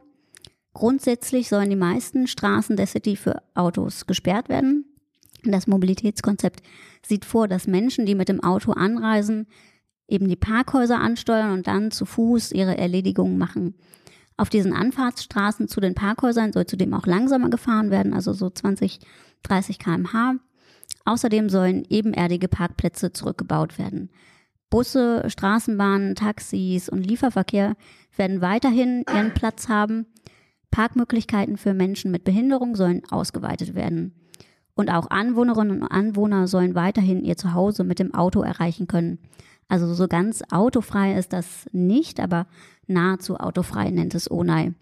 [0.74, 4.84] Grundsätzlich sollen die meisten Straßen der City für Autos gesperrt werden.
[5.42, 6.62] Das Mobilitätskonzept
[7.04, 9.46] sieht vor, dass Menschen, die mit dem Auto anreisen,
[10.06, 13.74] eben die Parkhäuser ansteuern und dann zu Fuß ihre Erledigungen machen.
[14.36, 18.98] Auf diesen Anfahrtsstraßen zu den Parkhäusern soll zudem auch langsamer gefahren werden, also so 20,
[19.42, 20.36] 30 kmh.
[21.04, 24.10] Außerdem sollen ebenerdige Parkplätze zurückgebaut werden.
[24.70, 27.74] Busse, Straßenbahnen, Taxis und Lieferverkehr
[28.16, 30.06] werden weiterhin ihren Platz haben.
[30.70, 34.14] Parkmöglichkeiten für Menschen mit Behinderung sollen ausgeweitet werden.
[34.74, 39.18] Und auch Anwohnerinnen und Anwohner sollen weiterhin ihr Zuhause mit dem Auto erreichen können.
[39.68, 42.46] Also so ganz autofrei ist das nicht, aber
[42.86, 44.74] nahezu autofrei nennt es ONAI.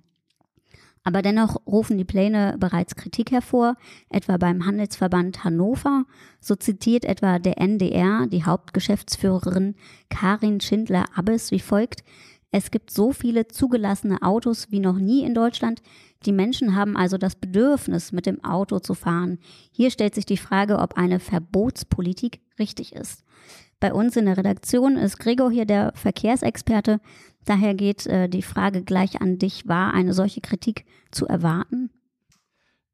[1.05, 3.77] Aber dennoch rufen die Pläne bereits Kritik hervor,
[4.11, 6.05] etwa beim Handelsverband Hannover.
[6.41, 9.75] So zitiert etwa der NDR die Hauptgeschäftsführerin
[10.11, 12.03] Karin Schindler-Abbes wie folgt.
[12.51, 15.83] Es gibt so viele zugelassene Autos wie noch nie in Deutschland.
[16.25, 19.39] Die Menschen haben also das Bedürfnis, mit dem Auto zu fahren.
[19.71, 23.23] Hier stellt sich die Frage, ob eine Verbotspolitik richtig ist.
[23.81, 27.01] Bei uns in der Redaktion ist Gregor hier der Verkehrsexperte.
[27.45, 29.69] Daher geht äh, die Frage gleich an dich.
[29.69, 31.91] War eine solche Kritik zu erwarten?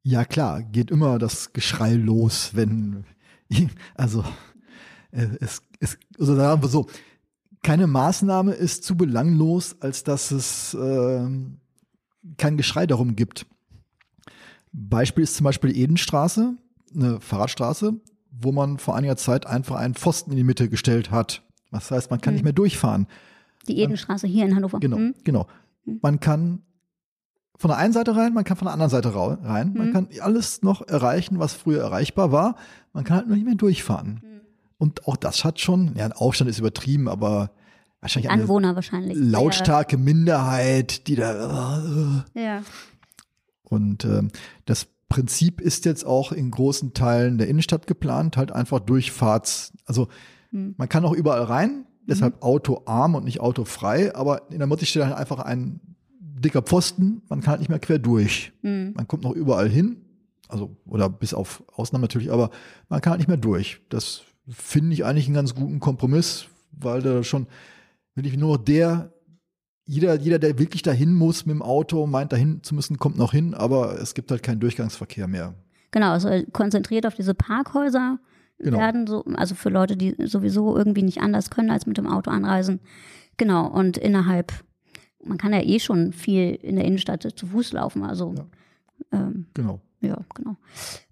[0.02, 3.04] Ja klar, geht immer das Geschrei los, wenn,
[3.94, 4.22] also
[5.12, 6.86] äh, es, es also sagen wir so,
[7.62, 11.26] keine Maßnahme ist zu belanglos, als dass es äh,
[12.36, 13.46] kein Geschrei darum gibt.
[14.72, 16.56] Beispiel ist zum Beispiel Edenstraße,
[16.94, 17.94] eine Fahrradstraße,
[18.40, 21.42] wo man vor einiger Zeit einfach einen Pfosten in die Mitte gestellt hat.
[21.70, 22.36] Das heißt, man kann mhm.
[22.36, 23.06] nicht mehr durchfahren.
[23.68, 24.80] Die Edenstraße hier in Hannover.
[24.80, 25.14] Genau, mhm.
[25.24, 25.46] genau.
[25.84, 25.98] Mhm.
[26.02, 26.62] Man kann
[27.56, 29.74] von der einen Seite rein, man kann von der anderen Seite rein.
[29.74, 29.92] Man mhm.
[29.92, 32.56] kann alles noch erreichen, was früher erreichbar war.
[32.92, 34.20] Man kann halt nur nicht mehr durchfahren.
[34.22, 34.40] Mhm.
[34.78, 37.50] Und auch das hat schon, ja, ein Aufstand ist übertrieben, aber
[38.00, 39.16] wahrscheinlich eine Anwohner wahrscheinlich.
[39.16, 42.24] lautstarke Minderheit, die da.
[42.34, 42.62] Äh, ja.
[43.62, 44.22] Und äh,
[44.66, 49.72] das Prinzip ist jetzt auch in großen Teilen der Innenstadt geplant, halt einfach Durchfahrts.
[49.86, 50.08] Also
[50.50, 50.74] hm.
[50.76, 52.42] man kann auch überall rein, deshalb mhm.
[52.42, 55.78] autoarm und nicht autofrei, aber in der Mitte steht halt einfach ein
[56.18, 58.52] dicker Pfosten, man kann halt nicht mehr quer durch.
[58.62, 58.94] Mhm.
[58.96, 59.98] Man kommt noch überall hin,
[60.48, 62.50] also oder bis auf Ausnahmen natürlich, aber
[62.88, 63.82] man kann halt nicht mehr durch.
[63.90, 67.46] Das finde ich eigentlich einen ganz guten Kompromiss, weil da schon
[68.16, 69.13] wirklich nur der
[69.86, 73.32] jeder, jeder, der wirklich dahin muss mit dem Auto, meint dahin zu müssen, kommt noch
[73.32, 75.54] hin, aber es gibt halt keinen Durchgangsverkehr mehr.
[75.90, 78.18] Genau, also konzentriert auf diese Parkhäuser
[78.58, 78.78] genau.
[78.78, 82.30] werden so, also für Leute, die sowieso irgendwie nicht anders können als mit dem Auto
[82.30, 82.80] anreisen.
[83.36, 84.52] Genau, und innerhalb,
[85.22, 88.46] man kann ja eh schon viel in der Innenstadt zu Fuß laufen, also ja.
[89.12, 89.80] ähm, genau.
[90.00, 90.56] Ja, genau.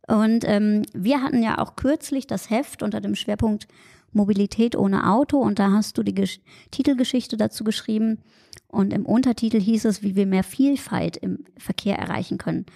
[0.06, 3.68] Und ähm, wir hatten ja auch kürzlich das Heft unter dem Schwerpunkt
[4.12, 8.18] Mobilität ohne Auto und da hast du die Gesch Titelgeschichte dazu geschrieben
[8.68, 12.66] und im Untertitel hieß es, wie wir mehr Vielfalt im Verkehr erreichen können.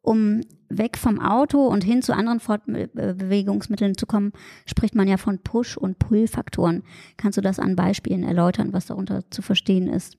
[0.00, 4.32] Um weg vom Auto und hin zu anderen Fortbewegungsmitteln zu kommen,
[4.64, 6.82] spricht man ja von Push- und Pull-Faktoren.
[7.16, 10.16] Kannst du das an Beispielen erläutern, was darunter zu verstehen ist?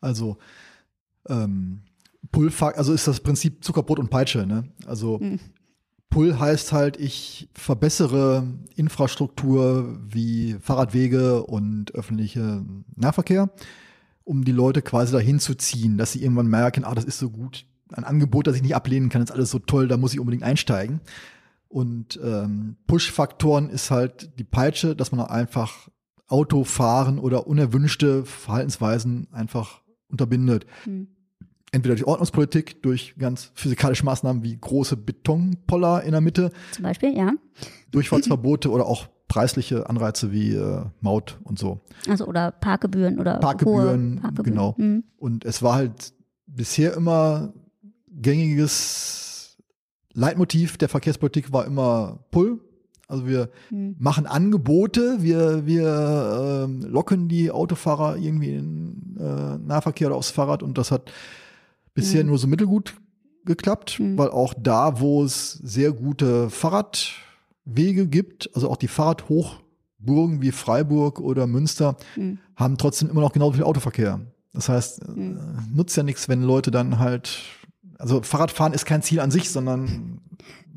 [0.00, 0.38] Also
[1.28, 1.82] ähm,
[2.32, 4.46] Pull, also ist das Prinzip Zuckerbrot und Peitsche.
[4.46, 4.64] Ne?
[4.86, 5.40] Also hm.
[6.10, 8.44] Pull heißt halt, ich verbessere
[8.74, 12.64] Infrastruktur wie Fahrradwege und öffentliche
[12.96, 13.48] Nahverkehr,
[14.24, 17.30] um die Leute quasi dahin zu ziehen, dass sie irgendwann merken, ah, das ist so
[17.30, 20.20] gut, ein Angebot, das ich nicht ablehnen kann, ist alles so toll, da muss ich
[20.20, 21.00] unbedingt einsteigen.
[21.68, 25.88] Und ähm, Push-Faktoren ist halt die Peitsche, dass man einfach
[26.26, 30.66] Autofahren oder unerwünschte Verhaltensweisen einfach unterbindet.
[30.84, 31.06] Hm
[31.72, 36.50] entweder durch Ordnungspolitik, durch ganz physikalische Maßnahmen wie große Betonpoller in der Mitte.
[36.72, 37.32] Zum Beispiel, ja.
[37.90, 41.80] Durchfahrtsverbote oder auch preisliche Anreize wie äh, Maut und so.
[42.08, 44.52] Also oder Parkgebühren oder Parkgebühren, Parkgebühren.
[44.52, 44.74] genau.
[44.76, 45.04] Mhm.
[45.18, 46.12] Und es war halt
[46.46, 47.52] bisher immer
[48.08, 49.20] gängiges
[50.12, 52.60] Leitmotiv der Verkehrspolitik war immer Pull.
[53.06, 53.96] Also wir mhm.
[53.98, 60.62] machen Angebote, wir, wir äh, locken die Autofahrer irgendwie in äh, Nahverkehr oder aufs Fahrrad
[60.62, 61.12] und das hat
[62.00, 62.30] bisher mhm.
[62.30, 62.94] nur so mittelgut
[63.44, 64.16] geklappt, mhm.
[64.18, 71.20] weil auch da, wo es sehr gute Fahrradwege gibt, also auch die Fahrradhochburgen wie Freiburg
[71.20, 72.38] oder Münster, mhm.
[72.56, 74.20] haben trotzdem immer noch genauso viel Autoverkehr.
[74.52, 75.38] Das heißt, äh, mhm.
[75.74, 77.38] nutzt ja nichts, wenn Leute dann halt,
[77.98, 80.20] also Fahrradfahren ist kein Ziel an sich, sondern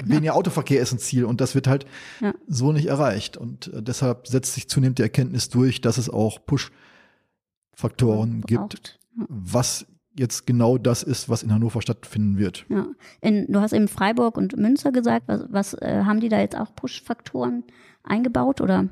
[0.03, 1.85] weniger Autoverkehr ist ein Ziel und das wird halt
[2.21, 2.33] ja.
[2.47, 3.37] so nicht erreicht.
[3.37, 9.85] Und äh, deshalb setzt sich zunehmend die Erkenntnis durch, dass es auch Push-Faktoren gibt, was
[10.15, 12.65] jetzt genau das ist, was in Hannover stattfinden wird.
[12.69, 12.87] Ja.
[13.21, 15.27] In, du hast eben Freiburg und Münster gesagt.
[15.27, 17.63] Was, was äh, haben die da jetzt auch Push-Faktoren
[18.03, 18.89] eingebaut oder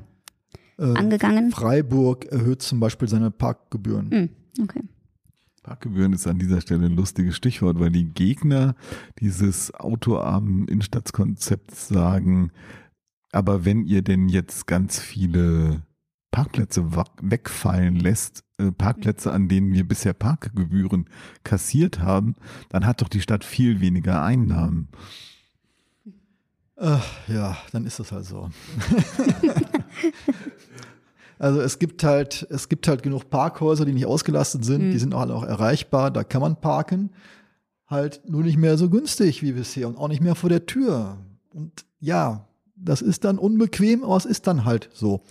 [0.78, 1.50] äh, angegangen?
[1.50, 4.10] Freiburg erhöht zum Beispiel seine Parkgebühren.
[4.10, 4.28] Hm,
[4.62, 4.82] okay.
[5.62, 8.74] Parkgebühren ist an dieser Stelle ein lustiges Stichwort, weil die Gegner
[9.20, 12.50] dieses autoarmen Innenstadtkonzepts sagen,
[13.30, 15.82] aber wenn ihr denn jetzt ganz viele
[16.32, 16.90] Parkplätze
[17.20, 21.08] wegfallen lässt, äh, Parkplätze, an denen wir bisher Parkgebühren
[21.44, 22.34] kassiert haben,
[22.70, 24.88] dann hat doch die Stadt viel weniger Einnahmen.
[26.76, 28.48] Ach, ja, dann ist das halt so.
[31.38, 34.90] also es gibt halt, es gibt halt genug Parkhäuser, die nicht ausgelastet sind, mhm.
[34.90, 37.10] die sind auch alle auch erreichbar, da kann man parken.
[37.86, 41.18] Halt nur nicht mehr so günstig wie bisher und auch nicht mehr vor der Tür.
[41.52, 45.22] Und ja, das ist dann unbequem, aber es ist dann halt so.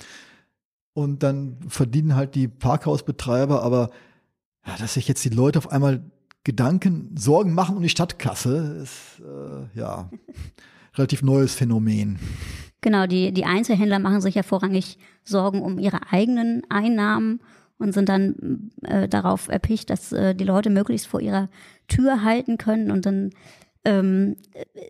[0.94, 3.90] Und dann verdienen halt die Parkhausbetreiber, aber
[4.66, 6.04] ja, dass sich jetzt die Leute auf einmal
[6.44, 10.10] Gedanken, Sorgen machen um die Stadtkasse, ist äh, ja
[10.96, 12.20] relativ neues Phänomen.
[12.82, 17.42] Genau, die, die Einzelhändler machen sich ja vorrangig Sorgen um ihre eigenen Einnahmen
[17.78, 21.50] und sind dann äh, darauf erpicht, dass äh, die Leute möglichst vor ihrer
[21.88, 22.90] Tür halten können.
[22.90, 23.32] Und dann
[23.86, 24.36] ähm,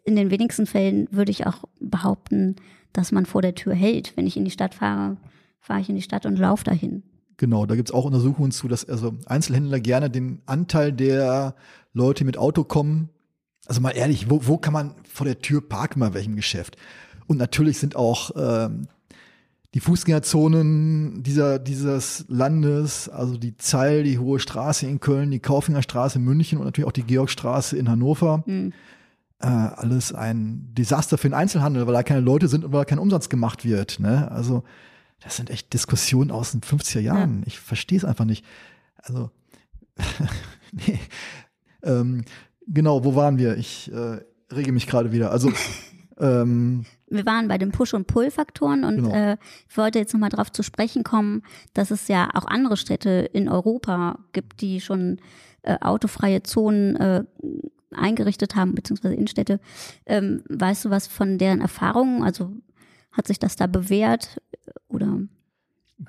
[0.05, 2.55] in den wenigsten Fällen würde ich auch behaupten,
[2.93, 4.15] dass man vor der Tür hält.
[4.15, 5.17] Wenn ich in die Stadt fahre,
[5.61, 7.03] fahre ich in die Stadt und laufe dahin.
[7.37, 11.55] Genau, da gibt es auch Untersuchungen zu, dass also Einzelhändler gerne den Anteil der
[11.93, 13.09] Leute mit Auto kommen.
[13.65, 16.77] Also mal ehrlich, wo, wo kann man vor der Tür parken bei welchem Geschäft?
[17.27, 18.87] Und natürlich sind auch ähm,
[19.73, 26.19] die Fußgängerzonen dieser, dieses Landes, also die Zeil, die Hohe Straße in Köln, die Kaufingerstraße
[26.19, 28.43] in München und natürlich auch die Georgstraße in Hannover.
[28.45, 28.73] Mhm.
[29.39, 32.85] Äh, alles ein Desaster für den Einzelhandel, weil da keine Leute sind und weil da
[32.85, 33.99] kein Umsatz gemacht wird.
[33.99, 34.29] Ne?
[34.29, 34.63] Also
[35.21, 37.39] das sind echt Diskussionen aus den 50er Jahren.
[37.39, 37.47] Ja.
[37.47, 38.43] Ich verstehe es einfach nicht.
[38.97, 39.29] Also,
[40.71, 40.99] nee.
[41.83, 42.25] Ähm,
[42.67, 43.57] genau, wo waren wir?
[43.57, 44.19] Ich äh,
[44.51, 45.31] rege mich gerade wieder.
[45.31, 45.51] Also,
[46.19, 49.13] ähm, wir waren bei den Push- und Pull-Faktoren und genau.
[49.13, 49.37] äh,
[49.69, 53.49] ich wollte jetzt nochmal darauf zu sprechen kommen, dass es ja auch andere Städte in
[53.49, 55.19] Europa gibt, die schon
[55.63, 57.23] äh, autofreie Zonen äh,
[57.93, 59.59] eingerichtet haben, beziehungsweise Innenstädte.
[60.05, 62.23] Ähm, weißt du was von deren Erfahrungen?
[62.23, 62.53] Also
[63.11, 64.41] hat sich das da bewährt
[64.91, 65.19] oder?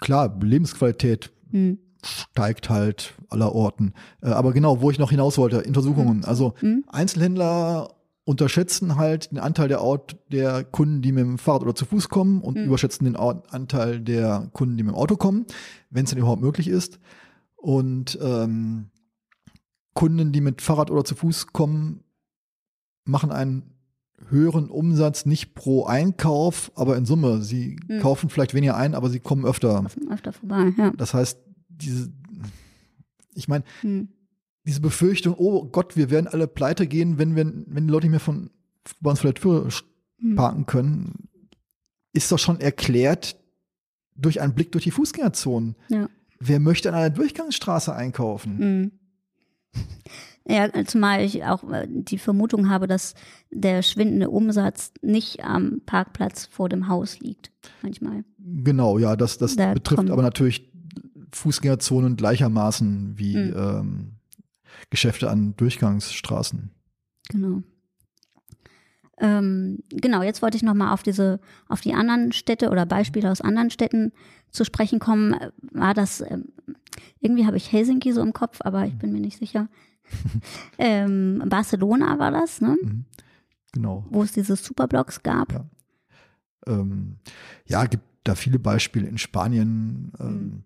[0.01, 1.79] Klar, Lebensqualität hm.
[2.05, 3.92] steigt halt aller Orten.
[4.23, 6.23] Äh, aber genau, wo ich noch hinaus wollte, Untersuchungen.
[6.23, 6.29] Hm.
[6.29, 6.85] Also hm.
[6.88, 7.90] Einzelhändler
[8.25, 12.09] unterschätzen halt den Anteil der, Ort, der Kunden, die mit dem Fahrrad oder zu Fuß
[12.09, 12.64] kommen und mhm.
[12.64, 15.45] überschätzen den Anteil der Kunden, die mit dem Auto kommen,
[15.90, 17.01] wenn es denn überhaupt möglich ist.
[17.57, 18.90] Und ähm,
[19.95, 22.05] Kunden, die mit Fahrrad oder zu Fuß kommen,
[23.05, 23.72] machen einen
[24.29, 27.43] höheren Umsatz nicht pro Einkauf, aber in Summe.
[27.43, 28.01] Sie hm.
[28.01, 29.85] kaufen vielleicht weniger ein, aber sie kommen öfter.
[30.11, 30.93] öfter vorbei, ja.
[30.97, 32.13] Das heißt, diese,
[33.35, 34.09] ich meine, hm.
[34.65, 38.13] diese Befürchtung, oh Gott, wir werden alle pleite gehen, wenn wir, wenn die Leute nicht
[38.13, 38.51] mehr von
[39.01, 39.69] bei uns vor der Tür
[40.19, 40.35] hm.
[40.35, 41.29] parken können,
[42.13, 43.37] ist doch schon erklärt
[44.15, 45.77] durch einen Blick durch die Fußgängerzonen.
[45.89, 46.09] Ja.
[46.39, 48.93] Wer möchte an einer Durchgangsstraße einkaufen?
[50.46, 50.55] Hm.
[50.55, 53.14] Ja, zumal ich auch äh, die Vermutung habe, dass
[53.50, 57.52] der schwindende Umsatz nicht am Parkplatz vor dem Haus liegt,
[57.83, 58.24] manchmal.
[58.38, 60.72] Genau, ja, das, das da betrifft aber natürlich
[61.33, 63.55] Fußgängerzonen gleichermaßen wie mhm.
[63.57, 64.12] ähm,
[64.90, 66.70] Geschäfte an Durchgangsstraßen.
[67.28, 67.62] Genau.
[69.18, 73.40] Ähm, genau, jetzt wollte ich nochmal auf diese, auf die anderen Städte oder Beispiele aus
[73.40, 74.12] anderen Städten
[74.50, 75.37] zu sprechen kommen.
[75.70, 76.48] War das, ähm,
[77.20, 79.68] irgendwie habe ich Helsinki so im Kopf, aber ich bin mir nicht sicher.
[80.79, 82.77] ähm, Barcelona war das, ne?
[82.83, 83.05] Mhm.
[83.72, 84.05] Genau.
[84.11, 85.53] Wo es diese Superblocks gab.
[85.53, 85.64] Ja,
[86.66, 87.16] ähm,
[87.66, 90.64] ja gibt da viele Beispiele in Spanien, ähm, mhm.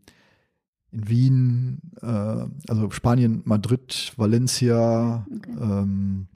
[0.93, 5.53] in Wien, äh, also Spanien, Madrid, Valencia, okay.
[5.61, 6.27] ähm,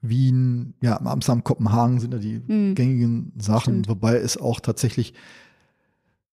[0.00, 2.74] Wien, ja, Amsterdam, Kopenhagen sind ja die mhm.
[2.74, 3.88] gängigen Sachen, Stimmt.
[3.88, 5.14] wobei es auch tatsächlich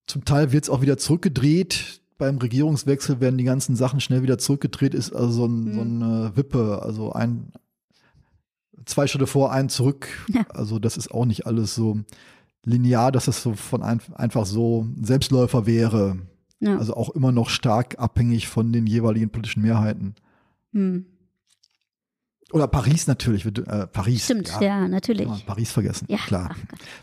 [0.06, 4.38] zum Teil wird es auch wieder zurückgedreht beim Regierungswechsel werden die ganzen Sachen schnell wieder
[4.38, 5.74] zurückgedreht, ist also so, ein, mhm.
[5.74, 7.52] so eine Wippe, also ein,
[8.86, 10.08] zwei Schritte vor, ein zurück.
[10.30, 10.46] Ja.
[10.50, 12.00] Also das ist auch nicht alles so
[12.64, 16.18] linear, dass es so von ein, einfach so Selbstläufer wäre.
[16.62, 16.78] Ja.
[16.78, 20.16] Also auch immer noch stark abhängig von den jeweiligen politischen Mehrheiten.
[20.72, 21.06] Mhm.
[22.54, 23.46] Oder Paris natürlich.
[23.46, 24.26] Äh, Paris.
[24.26, 25.28] Stimmt, ja, ja natürlich.
[25.46, 26.18] Paris vergessen, ja.
[26.18, 26.56] klar.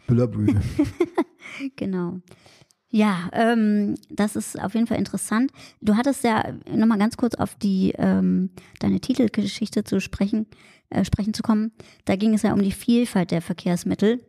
[1.76, 2.20] Genau.
[2.90, 5.52] Ja, ähm, das ist auf jeden Fall interessant.
[5.80, 8.50] Du hattest ja nochmal ganz kurz auf die ähm,
[8.80, 10.46] deine Titelgeschichte zu sprechen,
[10.90, 11.70] äh, sprechen zu kommen.
[12.04, 14.20] Da ging es ja um die Vielfalt der Verkehrsmittel.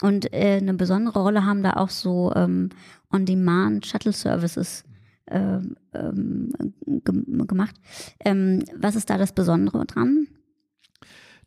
[0.00, 2.70] Und äh, eine besondere Rolle haben da auch so ähm,
[3.12, 4.84] On-Demand Shuttle Services
[5.30, 6.50] ähm, ähm,
[6.86, 7.76] ge gemacht.
[8.24, 10.28] Ähm, was ist da das Besondere dran?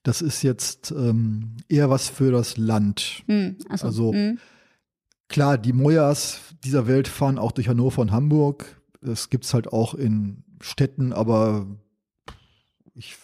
[0.04, 3.24] Das ist jetzt ähm, eher was für das Land.
[3.28, 4.39] Hm, so, also hm.
[5.32, 8.82] Klar, die Mojas dieser Welt fahren auch durch Hannover und Hamburg.
[9.02, 11.67] Das gibt es halt auch in Städten, aber
[12.94, 13.15] ich,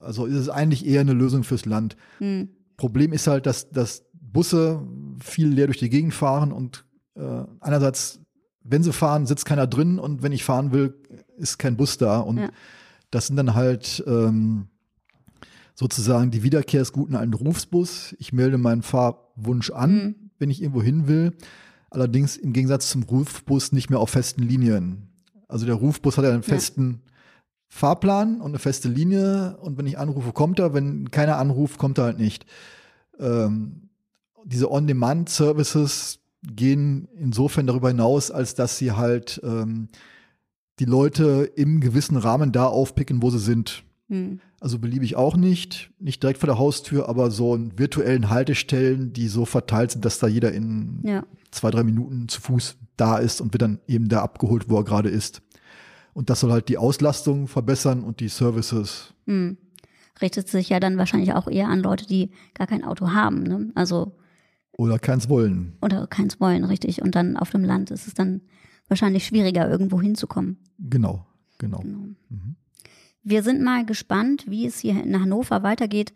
[0.00, 1.96] also ist es eigentlich eher eine Lösung fürs Land.
[2.18, 2.48] Mhm.
[2.76, 4.82] Problem ist halt, dass, dass Busse
[5.20, 8.18] viel leer durch die Gegend fahren und äh, einerseits,
[8.64, 10.94] wenn sie fahren, sitzt keiner drin und wenn ich fahren will,
[11.36, 12.18] ist kein Bus da.
[12.18, 12.48] Und ja.
[13.12, 14.66] das sind dann halt ähm,
[15.74, 18.16] sozusagen die Wiederkehr des guten alten Rufsbus.
[18.18, 20.21] Ich melde meinen Fahrwunsch an, mhm.
[20.42, 21.32] Wenn ich irgendwo hin will.
[21.88, 25.08] Allerdings im Gegensatz zum Rufbus nicht mehr auf festen Linien.
[25.48, 27.12] Also der Rufbus hat ja einen festen ja.
[27.68, 31.98] Fahrplan und eine feste Linie und wenn ich anrufe, kommt er, wenn keiner anruft, kommt
[31.98, 32.44] er halt nicht.
[33.18, 33.88] Ähm,
[34.44, 39.88] diese On-Demand-Services gehen insofern darüber hinaus, als dass sie halt ähm,
[40.78, 43.84] die Leute im gewissen Rahmen da aufpicken, wo sie sind.
[44.12, 44.40] Hm.
[44.60, 49.26] Also beliebig auch nicht, nicht direkt vor der Haustür, aber so in virtuellen Haltestellen, die
[49.26, 51.24] so verteilt sind, dass da jeder in ja.
[51.50, 54.84] zwei, drei Minuten zu Fuß da ist und wird dann eben da abgeholt, wo er
[54.84, 55.40] gerade ist.
[56.12, 59.14] Und das soll halt die Auslastung verbessern und die Services.
[59.26, 59.56] Hm.
[60.20, 63.44] Richtet sich ja dann wahrscheinlich auch eher an Leute, die gar kein Auto haben.
[63.44, 63.72] Ne?
[63.74, 64.12] Also
[64.76, 65.78] oder keins wollen.
[65.80, 67.00] Oder keins wollen, richtig.
[67.00, 68.42] Und dann auf dem Land ist es dann
[68.88, 70.58] wahrscheinlich schwieriger, irgendwo hinzukommen.
[70.78, 71.78] Genau, genau.
[71.78, 71.98] genau.
[72.28, 72.56] Mhm.
[73.22, 76.12] Wir sind mal gespannt, wie es hier in Hannover weitergeht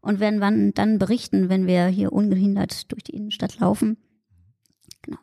[0.00, 3.96] und werden wann dann berichten, wenn wir hier ungehindert durch die Innenstadt laufen.
[5.02, 5.18] Genau.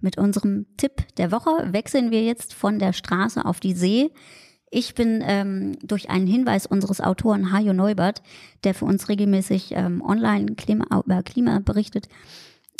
[0.00, 4.12] Mit unserem Tipp der Woche wechseln wir jetzt von der Straße auf die See.
[4.70, 8.22] Ich bin ähm, durch einen Hinweis unseres Autoren Hajo Neubert,
[8.64, 12.08] der für uns regelmäßig ähm, online Klima, über Klima berichtet,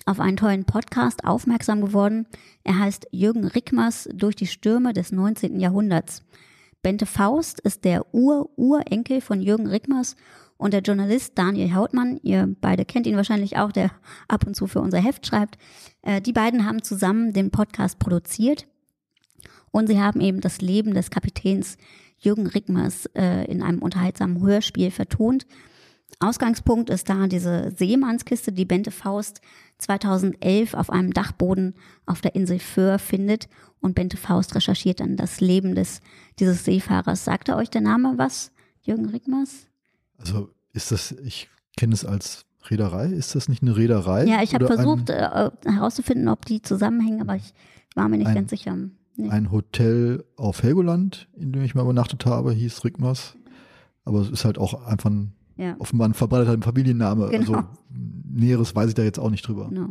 [0.04, 2.26] auf einen tollen Podcast aufmerksam geworden.
[2.64, 5.58] Er heißt Jürgen Rickmers durch die Stürme des 19.
[5.58, 6.22] Jahrhunderts.
[6.82, 10.16] Bente Faust ist der Ur-Urenkel von Jürgen Rickmers
[10.56, 13.90] und der Journalist Daniel Hautmann, ihr beide kennt ihn wahrscheinlich auch, der
[14.28, 15.58] ab und zu für unser Heft schreibt.
[16.02, 18.66] Äh, die beiden haben zusammen den Podcast produziert
[19.70, 21.76] und sie haben eben das Leben des Kapitäns
[22.18, 25.46] Jürgen Rickmers äh, in einem unterhaltsamen Hörspiel vertont.
[26.18, 29.42] Ausgangspunkt ist da diese Seemannskiste, die Bente Faust
[29.78, 31.74] 2011 auf einem Dachboden
[32.06, 33.48] auf der Insel Föhr findet.
[33.80, 36.00] Und Bente Faust recherchiert dann das Leben des,
[36.38, 37.24] dieses Seefahrers.
[37.24, 39.66] Sagt er euch der Name was, Jürgen Rickmers?
[40.18, 44.24] Also ist das, ich kenne es als Reederei, ist das nicht eine Reederei?
[44.24, 47.54] Ja, ich habe versucht äh, herauszufinden, ob die zusammenhängen, aber ich
[47.94, 48.76] war mir nicht ein, ganz sicher.
[49.16, 49.28] Nee.
[49.28, 53.36] Ein Hotel auf Helgoland, in dem ich mal übernachtet habe, hieß Rickmers.
[54.04, 55.74] Aber es ist halt auch einfach ein ja.
[55.78, 57.28] offenbar ein verbreiteter Familienname.
[57.28, 57.54] Genau.
[57.54, 59.68] Also Näheres weiß ich da jetzt auch nicht drüber.
[59.68, 59.88] Genau.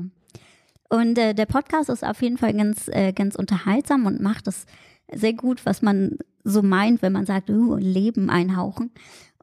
[0.89, 4.65] Und äh, der Podcast ist auf jeden Fall ganz, äh, ganz unterhaltsam und macht es
[5.11, 8.91] sehr gut, was man so meint, wenn man sagt, uh, Leben einhauchen.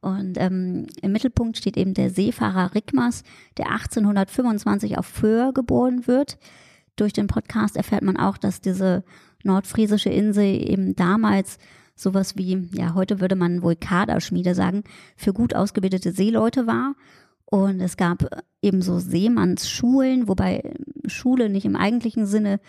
[0.00, 3.22] Und ähm, im Mittelpunkt steht eben der Seefahrer Rickmers,
[3.56, 6.38] der 1825 auf Föhr geboren wird.
[6.96, 9.04] Durch den Podcast erfährt man auch, dass diese
[9.44, 11.58] nordfriesische Insel eben damals
[11.94, 14.82] sowas wie, ja, heute würde man wohl Kaderschmiede sagen,
[15.16, 16.94] für gut ausgebildete Seeleute war.
[17.52, 18.24] Und es gab
[18.62, 20.72] eben so Seemannsschulen, wobei
[21.04, 22.60] Schule nicht im eigentlichen Sinne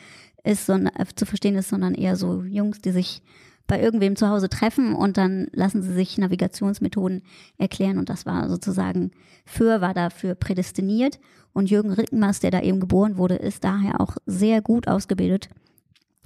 [0.44, 3.22] ist, sondern, äh, zu verstehen ist, sondern eher so Jungs, die sich
[3.66, 7.22] bei irgendwem zu Hause treffen und dann lassen sie sich Navigationsmethoden
[7.58, 9.12] erklären und das war sozusagen
[9.46, 11.18] für, war dafür prädestiniert
[11.54, 15.48] und Jürgen Rickenmaß, der da eben geboren wurde, ist daher auch sehr gut ausgebildet,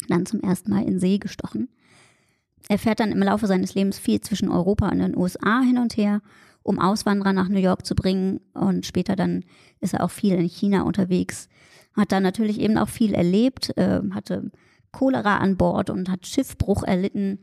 [0.09, 1.69] dann zum ersten Mal in See gestochen.
[2.69, 5.95] Er fährt dann im Laufe seines Lebens viel zwischen Europa und den USA hin und
[5.95, 6.23] her,
[6.67, 8.41] um Auswanderer nach New York zu bringen.
[8.53, 9.45] Und später dann
[9.79, 11.47] ist er auch viel in China unterwegs.
[11.95, 14.51] Hat dann natürlich eben auch viel erlebt, äh, hatte
[14.91, 17.39] Cholera an Bord und hat Schiffbruch erlitten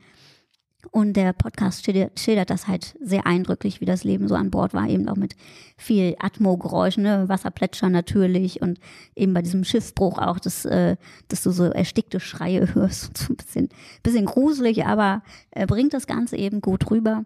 [0.90, 4.88] und der Podcast schildert, das halt sehr eindrücklich, wie das Leben so an Bord war,
[4.88, 5.36] eben auch mit
[5.76, 7.28] viel Atmo-Geräuschen, ne?
[7.28, 8.78] Wasserplätschern natürlich und
[9.14, 10.96] eben bei diesem Schiffsbruch auch, dass, äh,
[11.28, 13.16] dass du so erstickte Schreie hörst.
[13.16, 13.68] So ein bisschen,
[14.02, 17.24] bisschen gruselig, aber äh, bringt das Ganze eben gut rüber.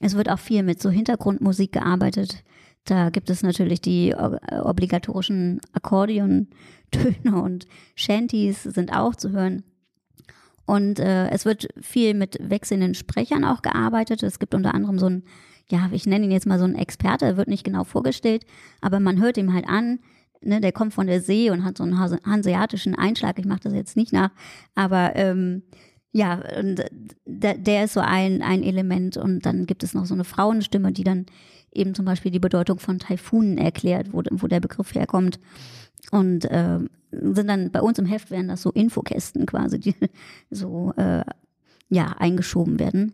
[0.00, 2.44] Es wird auch viel mit so Hintergrundmusik gearbeitet.
[2.84, 9.62] Da gibt es natürlich die obligatorischen Akkordeon-Töne und Shanties sind auch zu hören.
[10.68, 14.22] Und äh, es wird viel mit wechselnden Sprechern auch gearbeitet.
[14.22, 15.22] Es gibt unter anderem so ein,
[15.70, 18.44] ja, ich nenne ihn jetzt mal so einen Experte, er wird nicht genau vorgestellt,
[18.82, 20.00] aber man hört ihm halt an,
[20.42, 23.38] ne, der kommt von der See und hat so einen hanseatischen Einschlag.
[23.38, 24.30] Ich mache das jetzt nicht nach,
[24.74, 25.62] aber ähm,
[26.12, 26.84] ja, und
[27.24, 29.16] der, der ist so ein, ein Element.
[29.16, 31.24] Und dann gibt es noch so eine Frauenstimme, die dann
[31.72, 35.40] eben zum Beispiel die Bedeutung von Taifunen erklärt, wo, wo der Begriff herkommt.
[36.10, 36.78] Und äh,
[37.10, 39.94] sind dann bei uns im Heft werden das so Infokästen quasi, die
[40.50, 41.24] so äh,
[41.88, 43.12] ja eingeschoben werden.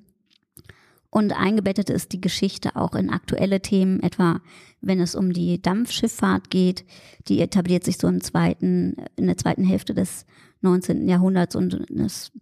[1.10, 4.40] Und eingebettet ist die Geschichte auch in aktuelle Themen, etwa
[4.80, 6.84] wenn es um die Dampfschifffahrt geht.
[7.28, 10.26] Die etabliert sich so im zweiten, in der zweiten Hälfte des
[10.62, 11.08] 19.
[11.08, 12.32] Jahrhunderts und es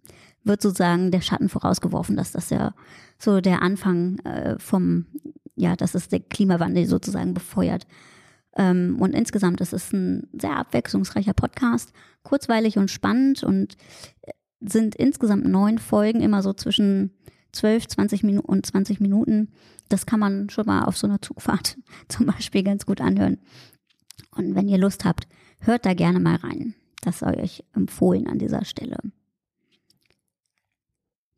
[0.43, 2.73] wird sozusagen der Schatten vorausgeworfen, dass das ja
[3.19, 5.05] so der Anfang äh, vom,
[5.55, 7.85] ja, dass es der Klimawandel sozusagen befeuert.
[8.55, 11.91] Ähm, und insgesamt ist es ein sehr abwechslungsreicher Podcast,
[12.23, 13.75] kurzweilig und spannend und
[14.21, 17.11] äh, sind insgesamt neun Folgen, immer so zwischen
[17.51, 19.49] 12, 20 Minuten und 20 Minuten.
[19.89, 21.77] Das kann man schon mal auf so einer Zugfahrt
[22.07, 23.39] zum Beispiel ganz gut anhören.
[24.31, 25.27] Und wenn ihr Lust habt,
[25.59, 26.75] hört da gerne mal rein.
[27.01, 28.97] Das sei euch empfohlen an dieser Stelle.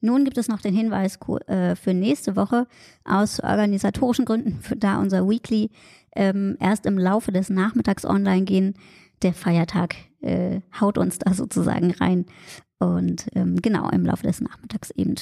[0.01, 2.68] Nun gibt es noch den Hinweis äh, für nächste Woche
[3.05, 5.72] aus organisatorischen Gründen, da unser Weekly
[6.16, 8.74] ähm, erst im Laufe des Nachmittags online gehen.
[9.22, 12.26] Der Feiertag äh, haut uns da sozusagen rein.
[12.80, 15.16] Und ähm, genau, im Laufe des Nachmittags eben.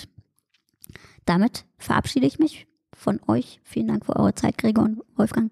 [1.25, 3.59] Damit verabschiede ich mich von euch.
[3.63, 5.51] Vielen Dank für eure Zeit, Gregor und Wolfgang.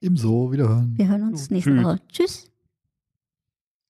[0.00, 0.94] Ebenso, wiederhören.
[0.96, 2.00] Wir hören uns nächste Woche.
[2.08, 2.50] Tschüss.